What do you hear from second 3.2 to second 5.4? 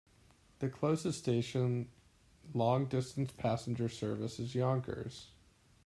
passenger service is Yonkers.